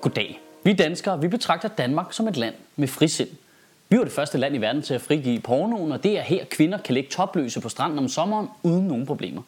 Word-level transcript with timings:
Goddag. 0.00 0.40
Vi 0.62 0.72
danskere, 0.72 1.20
vi 1.20 1.28
betragter 1.28 1.68
Danmark 1.68 2.12
som 2.12 2.28
et 2.28 2.36
land 2.36 2.54
med 2.76 2.88
frisind. 2.88 3.28
Vi 3.88 3.98
var 3.98 4.04
det 4.04 4.12
første 4.12 4.38
land 4.38 4.54
i 4.54 4.58
verden 4.58 4.82
til 4.82 4.94
at 4.94 5.00
frigive 5.00 5.40
pornoen, 5.40 5.92
og 5.92 6.02
det 6.02 6.18
er 6.18 6.22
her, 6.22 6.44
kvinder 6.44 6.78
kan 6.78 6.94
ligge 6.94 7.10
topløse 7.10 7.60
på 7.60 7.68
stranden 7.68 7.98
om 7.98 8.08
sommeren 8.08 8.48
uden 8.62 8.88
nogen 8.88 9.06
problemer. 9.06 9.42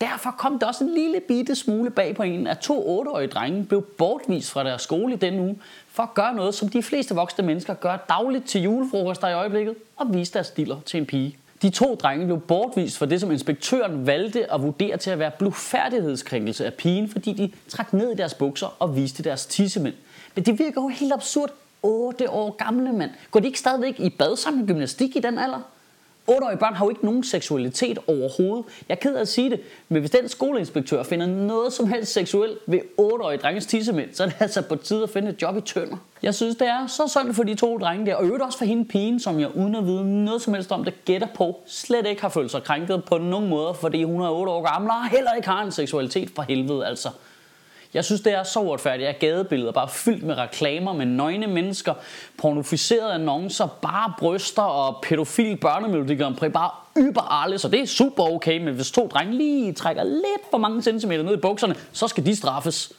Derfor 0.00 0.30
kom 0.38 0.58
der 0.58 0.66
også 0.66 0.84
en 0.84 0.94
lille 0.94 1.20
bitte 1.28 1.54
smule 1.54 1.90
bag 1.90 2.16
på 2.16 2.22
en, 2.22 2.46
at 2.46 2.58
to 2.58 3.02
8-årige 3.02 3.28
drenge 3.28 3.64
blev 3.64 3.82
bortvist 3.82 4.50
fra 4.50 4.64
deres 4.64 4.82
skole 4.82 5.14
i 5.14 5.16
denne 5.16 5.42
uge, 5.42 5.58
for 5.88 6.02
at 6.02 6.14
gøre 6.14 6.34
noget, 6.34 6.54
som 6.54 6.68
de 6.68 6.82
fleste 6.82 7.14
voksne 7.14 7.46
mennesker 7.46 7.74
gør 7.74 7.96
dagligt 8.08 8.46
til 8.46 8.62
julefrokoster 8.62 9.28
i 9.28 9.32
øjeblikket, 9.32 9.74
og 9.96 10.14
vise 10.14 10.32
deres 10.32 10.46
stiller 10.46 10.80
til 10.86 11.00
en 11.00 11.06
pige. 11.06 11.36
De 11.62 11.70
to 11.70 11.94
drenge 11.94 12.26
blev 12.26 12.40
bortvist 12.40 12.98
for 12.98 13.06
det, 13.06 13.20
som 13.20 13.30
inspektøren 13.30 14.06
valgte 14.06 14.52
at 14.52 14.62
vurdere 14.62 14.96
til 14.96 15.10
at 15.10 15.18
være 15.18 15.30
blufærdighedskrænkelse 15.38 16.66
af 16.66 16.74
pigen, 16.74 17.08
fordi 17.08 17.32
de 17.32 17.52
trak 17.68 17.92
ned 17.92 18.12
i 18.12 18.14
deres 18.14 18.34
bukser 18.34 18.76
og 18.78 18.96
viste 18.96 19.22
deres 19.22 19.46
tissemænd. 19.46 19.94
Men 20.34 20.44
det 20.44 20.58
virker 20.58 20.82
jo 20.82 20.88
helt 20.88 21.12
absurd. 21.12 21.50
8 21.82 22.30
år 22.30 22.50
gamle 22.50 22.92
mand. 22.92 23.10
Går 23.30 23.40
de 23.40 23.46
ikke 23.46 23.58
stadigvæk 23.58 24.00
i 24.00 24.10
bad 24.10 24.36
sammen 24.36 24.60
med 24.60 24.68
gymnastik 24.68 25.16
i 25.16 25.20
den 25.20 25.38
alder? 25.38 25.60
8-årige 26.30 26.58
børn 26.58 26.74
har 26.74 26.84
jo 26.84 26.90
ikke 26.90 27.04
nogen 27.04 27.24
seksualitet 27.24 27.98
overhovedet. 28.06 28.64
Jeg 28.88 28.94
er 28.94 28.98
ked 28.98 29.14
af 29.14 29.20
at 29.20 29.28
sige 29.28 29.50
det, 29.50 29.60
men 29.88 30.00
hvis 30.00 30.10
den 30.10 30.28
skoleinspektør 30.28 31.02
finder 31.02 31.26
noget 31.26 31.72
som 31.72 31.88
helst 31.88 32.12
seksuelt 32.12 32.58
ved 32.66 32.80
8-årige 33.00 33.38
drenges 33.38 33.66
tissemænd, 33.66 34.14
så 34.14 34.22
er 34.22 34.26
det 34.28 34.36
altså 34.40 34.62
på 34.62 34.76
tide 34.76 35.02
at 35.02 35.10
finde 35.10 35.28
et 35.28 35.42
job 35.42 35.56
i 35.56 35.60
tønder. 35.60 35.96
Jeg 36.22 36.34
synes, 36.34 36.56
det 36.56 36.68
er 36.68 36.86
så 36.86 37.08
synd 37.08 37.34
for 37.34 37.42
de 37.42 37.54
to 37.54 37.78
drenge 37.78 38.06
der, 38.06 38.14
og 38.14 38.24
øvrigt 38.24 38.42
også 38.42 38.58
for 38.58 38.64
hende 38.64 38.84
pigen, 38.84 39.20
som 39.20 39.40
jeg 39.40 39.56
uden 39.56 39.74
at 39.74 39.86
vide 39.86 40.24
noget 40.24 40.42
som 40.42 40.54
helst 40.54 40.72
om 40.72 40.84
det 40.84 41.04
gætter 41.04 41.28
på, 41.34 41.60
slet 41.66 42.06
ikke 42.06 42.22
har 42.22 42.28
følt 42.28 42.50
sig 42.50 42.62
krænket 42.62 43.04
på 43.04 43.18
nogen 43.18 43.48
måde, 43.48 43.74
fordi 43.74 44.02
hun 44.02 44.20
er 44.20 44.30
8 44.30 44.52
år 44.52 44.72
gammel 44.72 44.90
og 44.90 45.10
heller 45.10 45.32
ikke 45.32 45.48
har 45.48 45.62
en 45.62 45.72
seksualitet 45.72 46.30
for 46.34 46.42
helvede 46.42 46.86
altså. 46.86 47.08
Jeg 47.96 48.04
synes, 48.04 48.20
det 48.20 48.34
er 48.34 48.42
så 48.42 48.60
uretfærdigt, 48.60 49.08
at 49.08 49.18
gadebilleder 49.18 49.72
bare 49.72 49.88
fyldt 49.88 50.22
med 50.22 50.38
reklamer 50.38 50.92
med 50.92 51.06
nøgne 51.06 51.46
mennesker, 51.46 51.94
pornoficerede 52.38 53.12
annoncer, 53.12 53.66
bare 53.66 54.12
bryster 54.18 54.62
og 54.62 54.98
pædofil 55.02 55.56
børnemelodi 55.56 56.14
Grand 56.14 56.36
Prix, 56.36 56.52
bare 56.52 56.70
yber 56.96 57.56
så 57.56 57.68
det 57.68 57.80
er 57.80 57.86
super 57.86 58.22
okay, 58.24 58.58
men 58.58 58.74
hvis 58.74 58.90
to 58.90 59.06
drenge 59.06 59.36
lige 59.36 59.72
trækker 59.72 60.04
lidt 60.04 60.50
for 60.50 60.58
mange 60.58 60.82
centimeter 60.82 61.22
ned 61.22 61.34
i 61.34 61.40
bukserne, 61.40 61.74
så 61.92 62.08
skal 62.08 62.26
de 62.26 62.36
straffes. 62.36 62.92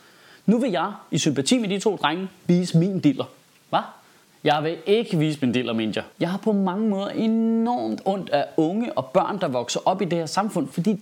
Nu 0.46 0.60
vil 0.60 0.72
jeg, 0.72 0.92
i 1.12 1.18
sympati 1.18 1.58
med 1.58 1.70
de 1.70 1.80
to 1.80 1.96
drenge, 1.96 2.28
vise 2.48 2.78
min 2.78 3.00
diller. 3.00 3.26
Hvad? 3.70 3.80
Jeg 4.44 4.64
vil 4.64 4.78
ikke 4.86 5.18
vise 5.18 5.40
min 5.42 5.52
diller, 5.52 5.74
mener 5.74 5.94
jeg. 5.96 6.04
Jeg 6.20 6.30
har 6.30 6.38
på 6.38 6.52
mange 6.52 6.90
måder 6.90 7.10
enormt 7.10 8.02
ondt 8.06 8.30
af 8.30 8.46
unge 8.58 8.98
og 8.98 9.06
børn, 9.06 9.42
der 9.42 9.48
vokser 9.48 9.80
op 9.86 10.02
i 10.02 10.06
det 10.06 10.18
her 10.18 10.26
samfund, 10.26 10.68
fordi 10.68 11.02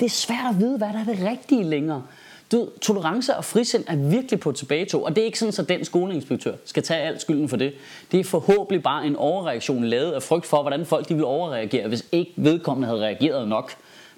det 0.00 0.06
er 0.06 0.10
svært 0.10 0.46
at 0.50 0.60
vide, 0.60 0.78
hvad 0.78 0.88
der 0.88 1.00
er 1.00 1.04
det 1.04 1.26
rigtige 1.30 1.64
længere. 1.64 2.02
Du, 2.52 2.68
tolerance 2.82 3.36
og 3.36 3.44
frisind 3.44 3.84
er 3.86 3.96
virkelig 3.96 4.40
på 4.40 4.52
tilbagetog, 4.52 5.04
og 5.04 5.16
det 5.16 5.22
er 5.22 5.24
ikke 5.24 5.38
sådan, 5.38 5.64
at 5.64 5.68
den 5.68 5.84
skoleinspektør 5.84 6.52
skal 6.64 6.82
tage 6.82 7.00
al 7.00 7.20
skylden 7.20 7.48
for 7.48 7.56
det. 7.56 7.72
Det 8.12 8.20
er 8.20 8.24
forhåbentlig 8.24 8.82
bare 8.82 9.06
en 9.06 9.16
overreaktion 9.16 9.84
lavet 9.84 10.12
af 10.12 10.22
frygt 10.22 10.46
for, 10.46 10.62
hvordan 10.62 10.86
folk 10.86 11.08
de 11.08 11.14
vil 11.14 11.24
overreagere, 11.24 11.88
hvis 11.88 12.06
ikke 12.12 12.32
vedkommende 12.36 12.88
havde 12.88 13.00
reageret 13.00 13.48
nok. 13.48 13.72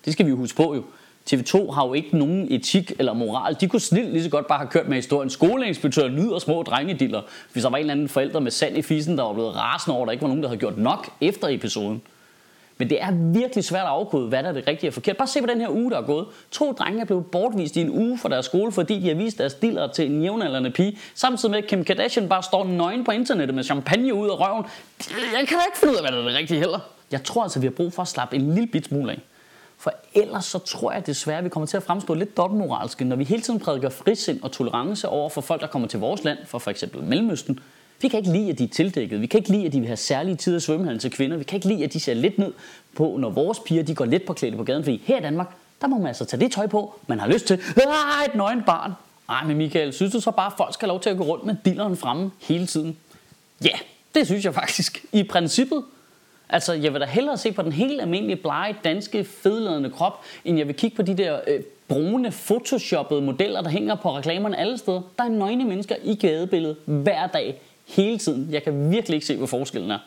Det 0.05 0.13
skal 0.13 0.27
vi 0.27 0.31
jo 0.31 0.37
huske 0.37 0.57
på 0.57 0.75
jo. 0.75 0.83
TV2 1.31 1.71
har 1.71 1.87
jo 1.87 1.95
ikke 1.95 2.19
nogen 2.19 2.53
etik 2.53 2.93
eller 2.99 3.13
moral. 3.13 3.57
De 3.61 3.69
kunne 3.69 3.81
snilt 3.81 4.13
lige 4.13 4.25
så 4.25 4.31
godt 4.31 4.47
bare 4.47 4.59
have 4.59 4.69
kørt 4.69 4.89
med 4.89 4.97
historien. 4.97 5.31
Skoleinspektør 5.31 6.09
nyder 6.09 6.39
små 6.39 6.63
drengediller, 6.63 7.23
hvis 7.53 7.63
der 7.63 7.71
var 7.71 7.77
en 7.77 7.81
eller 7.81 7.93
anden 7.93 8.09
forælder 8.09 8.41
med 8.41 8.51
sand 8.51 8.79
i 8.79 8.83
fisen, 8.83 9.19
der 9.19 9.25
var 9.25 9.33
blevet 9.33 9.57
rasende 9.57 9.97
over, 9.97 10.03
at 10.03 10.07
der 10.07 10.13
ikke 10.13 10.23
var 10.23 10.29
nogen, 10.29 10.43
der 10.43 10.49
havde 10.49 10.61
gjort 10.61 10.79
nok 10.79 11.11
efter 11.21 11.49
episoden. 11.49 12.03
Men 12.81 12.91
det 12.91 13.03
er 13.03 13.11
virkelig 13.13 13.65
svært 13.65 13.83
at 13.83 13.89
afkode, 13.89 14.29
hvad 14.29 14.43
der 14.43 14.49
er 14.49 14.53
det 14.53 14.69
rigtige 14.69 14.91
og 14.91 14.95
forkert. 14.95 15.17
Bare 15.17 15.29
se 15.29 15.41
på 15.41 15.47
den 15.47 15.61
her 15.61 15.69
uge, 15.69 15.91
der 15.91 15.99
er 15.99 16.03
gået. 16.03 16.27
To 16.51 16.73
drenge 16.73 17.01
er 17.01 17.05
blevet 17.05 17.27
bortvist 17.27 17.77
i 17.77 17.81
en 17.81 17.91
uge 17.91 18.19
fra 18.19 18.29
deres 18.29 18.47
skole, 18.47 18.73
fordi 18.73 19.01
de 19.01 19.09
har 19.09 19.15
vist 19.15 19.39
deres 19.39 19.55
diller 19.55 19.87
til 19.87 20.11
en 20.11 20.23
jævnaldrende 20.23 20.71
pige. 20.71 20.99
Samtidig 21.15 21.51
med, 21.51 21.59
at 21.59 21.67
Kim 21.67 21.85
Kardashian 21.85 22.29
bare 22.29 22.43
står 22.43 22.65
nøgen 22.65 23.05
på 23.05 23.11
internettet 23.11 23.55
med 23.55 23.65
champagne 23.65 24.15
ud 24.15 24.29
af 24.29 24.41
røven. 24.41 24.65
Jeg 25.09 25.49
kan 25.49 25.57
da 25.59 25.65
ikke 25.67 25.79
finde 25.79 25.93
ud 25.93 25.97
af, 25.97 26.03
hvad 26.03 26.13
der 26.13 26.19
er 26.19 26.29
det 26.29 26.39
rigtige 26.39 26.59
heller. 26.59 26.79
Jeg 27.11 27.25
tror 27.25 27.43
altså, 27.43 27.61
vi 27.61 27.67
har 27.67 27.73
brug 27.73 27.93
for 27.93 28.03
at 28.03 28.09
slappe 28.09 28.37
en 28.37 28.55
lille 28.55 28.67
bit 28.67 28.87
smule 28.87 29.13
af. 29.13 29.21
For 29.79 29.93
ellers 30.15 30.45
så 30.45 30.59
tror 30.59 30.93
jeg 30.93 31.07
desværre, 31.07 31.39
at 31.39 31.45
vi 31.45 31.49
kommer 31.49 31.67
til 31.67 31.77
at 31.77 31.83
fremstå 31.83 32.15
lidt 32.15 32.37
dobbeltmoralske, 32.37 33.05
når 33.05 33.17
vi 33.17 33.25
hele 33.25 33.43
tiden 33.43 33.61
prædiker 33.61 33.89
frisind 33.89 34.43
og 34.43 34.53
tolerance 34.53 35.09
over 35.09 35.29
for 35.29 35.41
folk, 35.41 35.61
der 35.61 35.67
kommer 35.67 35.89
til 35.89 36.01
vores 36.01 36.25
land, 36.25 36.39
for 36.47 36.59
f.eks. 36.59 36.85
Mellemøsten, 37.03 37.61
vi 38.01 38.09
kan 38.09 38.19
ikke 38.19 38.33
lide, 38.33 38.51
at 38.51 38.59
de 38.59 38.65
er 38.65 38.69
tildækket. 38.69 39.21
Vi 39.21 39.27
kan 39.27 39.39
ikke 39.39 39.51
lide, 39.51 39.67
at 39.67 39.73
de 39.73 39.81
vil 39.81 39.87
have 39.87 39.97
særlige 39.97 40.37
tider 40.37 40.57
i 40.57 40.61
svømmehallen 40.61 41.01
til 41.01 41.11
kvinder. 41.11 41.37
Vi 41.37 41.45
kan 41.45 41.57
ikke 41.57 41.69
lide, 41.69 41.85
at 41.85 41.93
de 41.93 42.01
ser 42.01 42.15
lidt 42.15 42.39
ned 42.39 42.53
på, 42.97 43.17
når 43.19 43.31
vores 43.31 43.59
piger 43.59 43.83
de 43.83 43.95
går 43.95 44.05
lidt 44.05 44.27
på 44.27 44.33
klæde 44.33 44.57
på 44.57 44.65
gaden. 44.65 44.85
Fordi 44.85 45.03
her 45.05 45.19
i 45.19 45.23
Danmark, 45.23 45.57
der 45.81 45.87
må 45.87 45.99
man 45.99 46.07
altså 46.07 46.25
tage 46.25 46.41
det 46.41 46.53
tøj 46.53 46.67
på, 46.67 46.95
man 47.07 47.21
har 47.21 47.29
lyst 47.29 47.47
til. 47.47 47.61
Ah, 47.77 48.27
et 48.27 48.35
nøgen 48.35 48.63
barn. 48.63 48.93
Ej, 49.29 49.45
men 49.45 49.57
Michael, 49.57 49.93
synes 49.93 50.13
du 50.13 50.21
så 50.21 50.31
bare, 50.31 50.47
at 50.47 50.53
folk 50.57 50.75
skal 50.75 50.87
have 50.87 50.93
lov 50.93 51.01
til 51.01 51.11
at 51.11 51.17
gå 51.17 51.25
rundt 51.25 51.47
med 51.47 51.57
dilleren 51.65 51.97
fremme 51.97 52.31
hele 52.41 52.67
tiden? 52.67 52.97
Ja, 53.65 53.79
det 54.15 54.27
synes 54.27 54.45
jeg 54.45 54.55
faktisk. 54.55 55.05
I 55.13 55.23
princippet. 55.23 55.85
Altså, 56.49 56.73
jeg 56.73 56.93
vil 56.93 57.01
da 57.01 57.07
hellere 57.07 57.39
se 57.39 57.53
på 57.53 57.63
den 57.63 57.73
helt 57.73 58.01
almindelige, 58.01 58.37
blege, 58.37 58.77
danske, 58.85 59.25
fedladende 59.25 59.91
krop, 59.91 60.21
end 60.45 60.59
jeg 60.59 60.67
vil 60.67 60.77
kigge 60.77 60.97
på 60.97 61.03
de 61.03 61.15
der 61.15 61.41
øh, 61.47 61.61
brune, 61.89 62.31
photoshoppede 62.31 63.23
modeller, 63.23 63.63
der 63.63 63.71
hænger 63.71 63.95
på 63.95 64.17
reklamerne 64.17 64.59
alle 64.59 64.79
steder. 64.79 65.03
Der 65.19 65.25
er 65.25 65.29
nøgne 65.29 65.65
mennesker 65.65 65.95
i 66.05 66.15
gadebilledet 66.15 66.77
hver 66.85 67.27
dag 67.27 67.61
hele 67.91 68.19
tiden. 68.19 68.49
Jeg 68.51 68.63
kan 68.63 68.91
virkelig 68.91 69.15
ikke 69.15 69.27
se, 69.27 69.37
hvad 69.37 69.49
forskellen 69.49 69.91
er. 69.91 69.99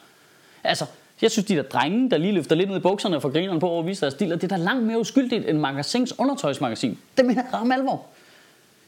Altså, 0.63 0.85
jeg 1.21 1.31
synes, 1.31 1.45
de 1.45 1.55
der 1.55 1.61
drenge, 1.61 2.09
der 2.09 2.17
lige 2.17 2.33
løfter 2.33 2.55
lidt 2.55 2.69
ned 2.69 2.77
i 2.77 2.81
bukserne 2.81 3.21
for 3.21 3.29
grineren 3.29 3.59
på 3.59 3.79
at 3.79 3.85
vise 3.85 4.01
deres 4.01 4.13
stil, 4.13 4.29
det 4.29 4.43
er 4.43 4.47
da 4.47 4.55
langt 4.55 4.83
mere 4.83 4.99
uskyldigt 4.99 5.49
end 5.49 5.57
magasins 5.57 6.19
undertøjsmagasin. 6.19 6.97
Det 7.17 7.25
mener 7.25 7.43
jeg 7.43 7.53
ramme 7.53 7.73
alvor. 7.73 8.05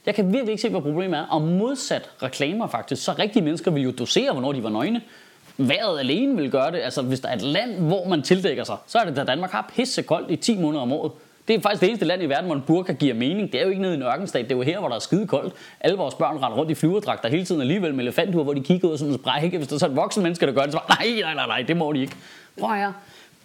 Jeg 0.06 0.16
kan 0.16 0.34
virkelig 0.34 0.52
ikke 0.52 0.62
se, 0.62 0.70
hvad 0.70 0.82
problemet 0.82 1.20
er. 1.20 1.24
Og 1.24 1.42
modsat 1.42 2.10
reklamer 2.24 2.68
faktisk, 2.68 3.04
så 3.04 3.14
rigtige 3.20 3.44
mennesker 3.44 3.72
vil 3.72 3.84
jo 3.84 3.92
dosere, 3.92 4.32
hvornår 4.32 4.52
de 4.52 4.64
var 4.64 4.70
nøgne. 4.70 5.02
Været 5.58 6.00
alene 6.00 6.36
vil 6.38 6.52
gøre 6.52 6.72
det. 6.72 6.78
Altså, 6.78 7.02
hvis 7.02 7.20
der 7.20 7.30
er 7.30 7.36
et 7.36 7.42
land, 7.42 7.80
hvor 7.80 8.08
man 8.08 8.22
tildækker 8.22 8.64
sig, 8.64 8.78
så 8.88 8.98
er 8.98 9.06
det, 9.06 9.16
da 9.16 9.24
Danmark 9.24 9.52
har 9.52 9.72
pisse 9.76 10.02
koldt 10.02 10.32
i 10.32 10.36
10 10.36 10.58
måneder 10.58 10.82
om 10.82 10.92
året. 10.92 11.12
Det 11.48 11.56
er 11.56 11.62
faktisk 11.62 11.82
det 11.82 11.90
eneste 11.90 12.06
land 12.06 12.24
i 12.24 12.26
verden, 12.26 12.46
hvor 12.46 12.56
en 12.56 12.64
burka 12.68 12.94
giver 12.94 13.14
mening. 13.14 13.52
Det 13.52 13.60
er 13.60 13.64
jo 13.64 13.70
ikke 13.70 13.82
nede 13.82 13.94
i 13.94 13.98
en 13.98 14.04
ørkenstat. 14.04 14.46
Det 14.46 14.52
er 14.52 14.56
jo 14.56 14.62
her, 14.62 14.80
hvor 14.80 14.88
der 14.88 14.96
er 14.96 15.00
skide 15.00 15.28
koldt. 15.28 15.54
Alle 15.80 15.98
vores 15.98 16.16
børn 16.16 16.38
render 16.38 16.58
rundt 16.58 16.72
i 16.72 16.76
flyverdragter 16.76 17.30
hele 17.30 17.46
tiden 17.46 17.62
alligevel 17.62 17.94
med 17.94 18.04
elefanthuer, 18.04 18.44
hvor 18.44 18.54
de 18.54 18.62
kigger 18.62 18.90
ud 18.90 18.98
som 18.98 19.08
en 19.08 19.14
sprække. 19.14 19.58
Hvis 19.58 19.68
der 19.68 19.76
er 19.76 19.80
så 19.80 19.86
et 19.86 19.96
voksen 19.96 20.24
menneske, 20.24 20.46
der 20.46 20.52
gør 20.52 20.62
det, 20.62 20.72
så 20.72 20.80
nej, 20.90 21.22
nej, 21.22 21.34
nej, 21.34 21.48
nej, 21.48 21.62
det 21.62 21.78
må 21.78 21.94
de 21.94 22.02
ikke. 22.02 22.16
Prøv 22.60 22.76
her. 22.76 22.92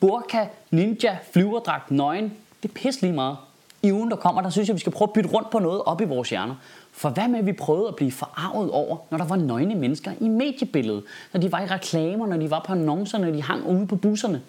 Burka, 0.00 0.46
ninja, 0.70 1.18
flyverdragt, 1.32 1.90
nøgen. 1.90 2.32
Det 2.62 2.68
er 2.68 2.72
pisse 2.74 3.00
lige 3.00 3.12
meget. 3.12 3.36
I 3.82 3.92
ugen, 3.92 4.10
der 4.10 4.16
kommer, 4.16 4.42
der 4.42 4.50
synes 4.50 4.68
jeg, 4.68 4.74
vi 4.74 4.80
skal 4.80 4.92
prøve 4.92 5.08
at 5.08 5.12
bytte 5.12 5.30
rundt 5.30 5.50
på 5.50 5.58
noget 5.58 5.82
op 5.82 6.00
i 6.00 6.04
vores 6.04 6.30
hjerner. 6.30 6.54
For 6.92 7.08
hvad 7.08 7.28
med, 7.28 7.38
at 7.38 7.46
vi 7.46 7.52
prøvede 7.52 7.88
at 7.88 7.96
blive 7.96 8.12
forarvet 8.12 8.70
over, 8.70 8.96
når 9.10 9.18
der 9.18 9.24
var 9.24 9.36
nøgne 9.36 9.74
mennesker 9.74 10.12
i 10.20 10.28
mediebilledet? 10.28 11.02
Når 11.32 11.40
de 11.40 11.52
var 11.52 11.60
i 11.60 11.66
reklamer, 11.66 12.26
når 12.26 12.36
de 12.36 12.50
var 12.50 12.64
på 12.66 12.72
annoncer, 12.72 13.18
når 13.18 13.30
de 13.30 13.42
hang 13.42 13.66
ude 13.66 13.86
på 13.86 13.96
busserne. 13.96 14.42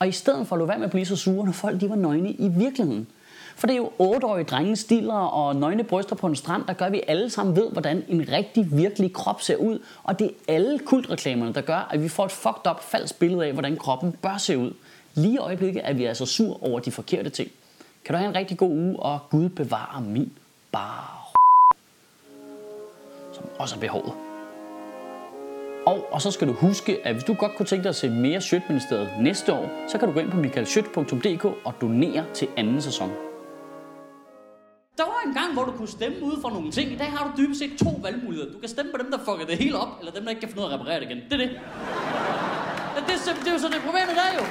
Og 0.00 0.08
i 0.08 0.12
stedet 0.12 0.46
for 0.46 0.56
at 0.56 0.60
lade 0.60 0.68
være 0.68 0.78
med 0.78 0.84
at 0.84 0.90
blive 0.90 1.06
så 1.06 1.16
sure, 1.16 1.44
når 1.44 1.52
folk 1.52 1.80
de 1.80 1.90
var 1.90 1.96
nøgne 1.96 2.30
i 2.30 2.48
virkeligheden. 2.48 3.06
For 3.56 3.66
det 3.66 3.74
er 3.74 3.78
jo 3.78 3.90
otteårige 3.98 4.44
drenge, 4.44 4.76
stiller 4.76 5.14
og 5.14 5.56
nøgne 5.56 5.84
bryster 5.84 6.16
på 6.16 6.26
en 6.26 6.36
strand, 6.36 6.64
der 6.66 6.72
gør, 6.72 6.86
at 6.86 6.92
vi 6.92 7.02
alle 7.08 7.30
sammen 7.30 7.56
ved, 7.56 7.70
hvordan 7.70 8.04
en 8.08 8.28
rigtig, 8.32 8.76
virkelig 8.76 9.12
krop 9.12 9.42
ser 9.42 9.56
ud. 9.56 9.78
Og 10.02 10.18
det 10.18 10.26
er 10.26 10.54
alle 10.54 10.78
kultreklamerne, 10.78 11.54
der 11.54 11.60
gør, 11.60 11.88
at 11.90 12.02
vi 12.02 12.08
får 12.08 12.24
et 12.24 12.32
fucked 12.32 12.70
up 12.70 12.82
falsk 12.82 13.18
billede 13.18 13.46
af, 13.46 13.52
hvordan 13.52 13.76
kroppen 13.76 14.12
bør 14.12 14.36
se 14.36 14.58
ud. 14.58 14.72
Lige 15.14 15.34
i 15.34 15.38
øjeblikket 15.38 15.82
er 15.84 15.92
vi 15.92 16.04
altså 16.04 16.26
sur 16.26 16.64
over 16.64 16.80
de 16.80 16.90
forkerte 16.90 17.30
ting. 17.30 17.50
Kan 18.04 18.12
du 18.12 18.18
have 18.18 18.28
en 18.28 18.36
rigtig 18.36 18.58
god 18.58 18.70
uge, 18.70 19.00
og 19.00 19.18
Gud 19.30 19.48
bevarer 19.48 20.00
min 20.00 20.32
bar. 20.72 21.32
Som 23.32 23.44
også 23.58 23.76
er 23.76 23.80
behovet. 23.80 24.29
Og, 25.86 26.12
og 26.12 26.22
så 26.22 26.30
skal 26.30 26.48
du 26.48 26.52
huske, 26.52 27.06
at 27.06 27.14
hvis 27.14 27.24
du 27.24 27.34
godt 27.34 27.56
kunne 27.56 27.66
tænke 27.66 27.82
dig 27.82 27.88
at 27.88 27.96
se 27.96 28.08
mere 28.10 28.40
Sjøtministeriet 28.40 29.10
næste 29.20 29.52
år, 29.52 29.88
så 29.88 29.98
kan 29.98 30.08
du 30.08 30.14
gå 30.14 30.20
ind 30.20 30.30
på 30.30 30.36
michaelsjøt.dk 30.36 31.44
og 31.44 31.74
donere 31.80 32.24
til 32.34 32.48
anden 32.56 32.82
sæson. 32.82 33.10
Der 34.98 35.04
var 35.04 35.20
en 35.26 35.34
gang, 35.34 35.52
hvor 35.52 35.64
du 35.64 35.72
kunne 35.72 35.88
stemme 35.88 36.22
ud 36.22 36.40
for 36.42 36.50
nogle 36.50 36.70
ting. 36.70 36.92
I 36.92 36.96
dag 36.96 37.06
har 37.06 37.24
du 37.24 37.42
dybest 37.42 37.60
set 37.60 37.78
to 37.78 37.90
valgmuligheder. 38.02 38.52
Du 38.52 38.58
kan 38.58 38.68
stemme 38.68 38.92
på 38.92 38.98
dem, 39.02 39.10
der 39.10 39.18
fucker 39.18 39.46
det 39.46 39.58
hele 39.58 39.78
op, 39.78 39.88
eller 40.00 40.12
dem, 40.12 40.22
der 40.22 40.30
ikke 40.30 40.40
kan 40.40 40.48
finde 40.48 40.62
ud 40.62 40.66
af 40.66 40.74
at 40.74 40.80
reparere 40.80 41.00
det 41.00 41.06
igen. 41.10 41.20
Det 41.30 41.32
er 41.32 41.36
det. 41.36 41.50
Det, 42.96 43.02
det, 43.08 43.16
det 43.40 43.48
er 43.48 43.52
jo 43.52 43.58
så 43.58 43.68
det 43.68 43.80
problemet 43.86 44.14
der 44.20 44.28
jo. 44.38 44.44